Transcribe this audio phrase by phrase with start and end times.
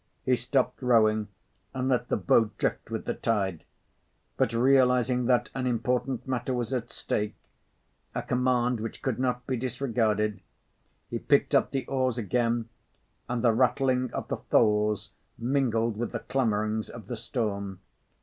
[0.23, 1.27] He stopped rowing
[1.75, 3.65] and let the boat drift with the tide.
[4.35, 7.35] But realising that an important matter was at stake,
[8.15, 10.41] a command which could not be disregarded,
[11.07, 12.67] he picked up the oars again;
[13.29, 17.79] and the rattling of the tholes mingled with the clamourings of the storm.